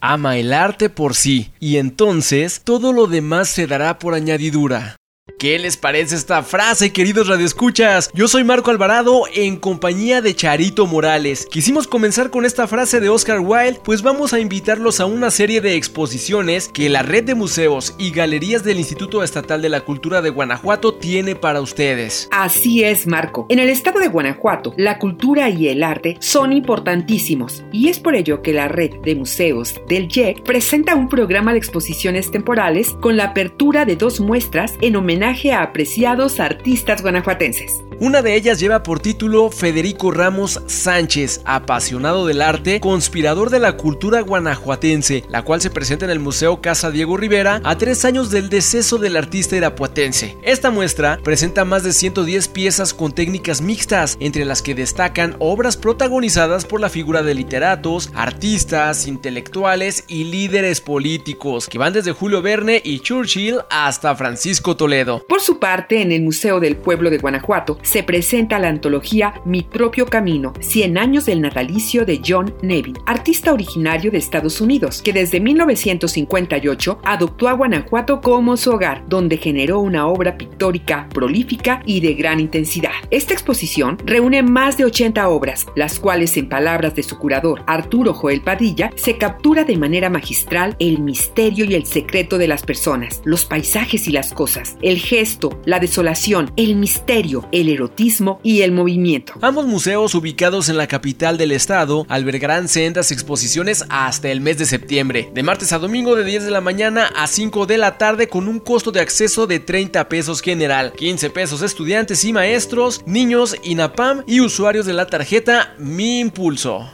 Ama 0.00 0.36
el 0.36 0.52
arte 0.52 0.90
por 0.90 1.16
sí, 1.16 1.50
y 1.58 1.78
entonces 1.78 2.60
todo 2.62 2.92
lo 2.92 3.08
demás 3.08 3.48
se 3.48 3.66
dará 3.66 3.98
por 3.98 4.14
añadidura. 4.14 4.94
¿Qué 5.36 5.56
les 5.58 5.76
parece 5.76 6.16
esta 6.16 6.42
frase, 6.42 6.92
queridos 6.92 7.28
radioescuchas? 7.28 8.10
Yo 8.12 8.26
soy 8.26 8.42
Marco 8.42 8.70
Alvarado 8.72 9.22
en 9.32 9.56
compañía 9.56 10.20
de 10.20 10.34
Charito 10.34 10.86
Morales. 10.86 11.46
Quisimos 11.48 11.86
comenzar 11.86 12.30
con 12.30 12.44
esta 12.44 12.66
frase 12.66 12.98
de 12.98 13.08
Oscar 13.08 13.38
Wilde, 13.38 13.80
pues 13.84 14.02
vamos 14.02 14.32
a 14.32 14.40
invitarlos 14.40 14.98
a 14.98 15.06
una 15.06 15.30
serie 15.30 15.60
de 15.60 15.76
exposiciones 15.76 16.68
que 16.68 16.88
la 16.88 17.02
red 17.02 17.22
de 17.22 17.36
museos 17.36 17.94
y 17.98 18.10
galerías 18.10 18.64
del 18.64 18.78
Instituto 18.78 19.22
Estatal 19.22 19.62
de 19.62 19.68
la 19.68 19.82
Cultura 19.82 20.22
de 20.22 20.30
Guanajuato 20.30 20.94
tiene 20.94 21.36
para 21.36 21.60
ustedes. 21.60 22.28
Así 22.32 22.82
es, 22.82 23.06
Marco. 23.06 23.46
En 23.48 23.60
el 23.60 23.68
estado 23.68 24.00
de 24.00 24.08
Guanajuato, 24.08 24.74
la 24.76 24.98
cultura 24.98 25.50
y 25.50 25.68
el 25.68 25.84
arte 25.84 26.16
son 26.18 26.52
importantísimos 26.52 27.62
y 27.70 27.88
es 27.88 28.00
por 28.00 28.16
ello 28.16 28.42
que 28.42 28.52
la 28.52 28.66
red 28.66 28.90
de 29.04 29.14
museos 29.14 29.74
del 29.88 30.08
JEC 30.08 30.42
presenta 30.42 30.96
un 30.96 31.08
programa 31.08 31.52
de 31.52 31.58
exposiciones 31.58 32.32
temporales 32.32 32.96
con 33.00 33.16
la 33.16 33.26
apertura 33.26 33.84
de 33.84 33.94
dos 33.94 34.18
muestras 34.18 34.74
en 34.80 34.96
homenaje 34.96 35.17
a 35.22 35.62
apreciados 35.62 36.40
artistas 36.40 37.02
guanajuatenses. 37.02 37.82
Una 38.00 38.22
de 38.22 38.36
ellas 38.36 38.60
lleva 38.60 38.84
por 38.84 39.00
título 39.00 39.50
Federico 39.50 40.12
Ramos 40.12 40.62
Sánchez, 40.66 41.40
apasionado 41.44 42.26
del 42.26 42.42
arte, 42.42 42.78
conspirador 42.78 43.50
de 43.50 43.58
la 43.58 43.76
cultura 43.76 44.20
guanajuatense, 44.20 45.24
la 45.28 45.42
cual 45.42 45.60
se 45.60 45.70
presenta 45.70 46.04
en 46.04 46.12
el 46.12 46.20
Museo 46.20 46.60
Casa 46.60 46.92
Diego 46.92 47.16
Rivera 47.16 47.60
a 47.64 47.76
tres 47.76 48.04
años 48.04 48.30
del 48.30 48.50
deceso 48.50 48.98
del 48.98 49.16
artista 49.16 49.56
irapuatense. 49.56 50.36
Esta 50.42 50.70
muestra 50.70 51.18
presenta 51.24 51.64
más 51.64 51.82
de 51.82 51.92
110 51.92 52.46
piezas 52.48 52.94
con 52.94 53.10
técnicas 53.10 53.62
mixtas, 53.62 54.16
entre 54.20 54.44
las 54.44 54.62
que 54.62 54.76
destacan 54.76 55.34
obras 55.40 55.76
protagonizadas 55.76 56.66
por 56.66 56.80
la 56.80 56.90
figura 56.90 57.24
de 57.24 57.34
literatos, 57.34 58.12
artistas, 58.14 59.08
intelectuales 59.08 60.04
y 60.06 60.22
líderes 60.22 60.80
políticos, 60.80 61.66
que 61.68 61.78
van 61.78 61.94
desde 61.94 62.12
Julio 62.12 62.42
Verne 62.42 62.80
y 62.84 63.00
Churchill 63.00 63.62
hasta 63.70 64.14
Francisco 64.14 64.76
Toledo. 64.76 65.07
Por 65.16 65.40
su 65.40 65.58
parte, 65.58 66.02
en 66.02 66.12
el 66.12 66.22
Museo 66.22 66.60
del 66.60 66.76
Pueblo 66.76 67.08
de 67.08 67.18
Guanajuato, 67.18 67.78
se 67.82 68.02
presenta 68.02 68.58
la 68.58 68.68
antología 68.68 69.40
Mi 69.46 69.62
propio 69.62 70.06
camino, 70.06 70.52
100 70.60 70.98
años 70.98 71.24
del 71.24 71.40
natalicio 71.40 72.04
de 72.04 72.20
John 72.24 72.54
Neville, 72.62 73.00
artista 73.06 73.52
originario 73.52 74.10
de 74.10 74.18
Estados 74.18 74.60
Unidos, 74.60 75.00
que 75.00 75.14
desde 75.14 75.40
1958 75.40 77.00
adoptó 77.04 77.48
a 77.48 77.54
Guanajuato 77.54 78.20
como 78.20 78.56
su 78.56 78.72
hogar, 78.72 79.04
donde 79.08 79.38
generó 79.38 79.80
una 79.80 80.06
obra 80.06 80.36
pictórica 80.36 81.08
prolífica 81.14 81.82
y 81.86 82.00
de 82.00 82.14
gran 82.14 82.40
intensidad. 82.40 82.92
Esta 83.10 83.32
exposición 83.32 83.96
reúne 84.04 84.42
más 84.42 84.76
de 84.76 84.84
80 84.84 85.28
obras, 85.28 85.66
las 85.74 85.98
cuales 85.98 86.36
en 86.36 86.48
palabras 86.48 86.94
de 86.94 87.02
su 87.02 87.18
curador 87.18 87.62
Arturo 87.66 88.12
Joel 88.12 88.42
Padilla, 88.42 88.90
se 88.96 89.16
captura 89.16 89.64
de 89.64 89.76
manera 89.76 90.10
magistral 90.10 90.76
el 90.78 90.98
misterio 90.98 91.64
y 91.64 91.74
el 91.74 91.86
secreto 91.86 92.36
de 92.36 92.48
las 92.48 92.62
personas, 92.62 93.22
los 93.24 93.44
paisajes 93.44 94.08
y 94.08 94.12
las 94.12 94.32
cosas, 94.32 94.76
el 94.98 95.04
gesto, 95.04 95.60
la 95.64 95.78
desolación, 95.78 96.50
el 96.56 96.74
misterio, 96.74 97.48
el 97.52 97.68
erotismo 97.68 98.40
y 98.42 98.62
el 98.62 98.72
movimiento. 98.72 99.34
Ambos 99.42 99.66
museos 99.66 100.14
ubicados 100.16 100.68
en 100.68 100.76
la 100.76 100.88
capital 100.88 101.38
del 101.38 101.52
estado 101.52 102.04
albergarán 102.08 102.66
sendas 102.66 103.12
exposiciones 103.12 103.84
hasta 103.90 104.28
el 104.28 104.40
mes 104.40 104.58
de 104.58 104.66
septiembre, 104.66 105.30
de 105.32 105.42
martes 105.44 105.72
a 105.72 105.78
domingo 105.78 106.16
de 106.16 106.24
10 106.24 106.44
de 106.44 106.50
la 106.50 106.60
mañana 106.60 107.10
a 107.16 107.28
5 107.28 107.66
de 107.66 107.78
la 107.78 107.96
tarde 107.96 108.28
con 108.28 108.48
un 108.48 108.58
costo 108.58 108.90
de 108.90 109.00
acceso 109.00 109.46
de 109.46 109.60
30 109.60 110.08
pesos 110.08 110.40
general, 110.40 110.92
15 110.92 111.30
pesos 111.30 111.62
estudiantes 111.62 112.24
y 112.24 112.32
maestros, 112.32 113.02
niños, 113.06 113.54
INAPAM 113.62 114.24
y 114.26 114.40
usuarios 114.40 114.84
de 114.84 114.94
la 114.94 115.06
tarjeta 115.06 115.74
Mi 115.78 116.18
Impulso. 116.18 116.90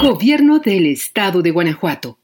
Gobierno 0.00 0.60
del 0.60 0.86
Estado 0.86 1.42
de 1.42 1.50
Guanajuato. 1.50 2.18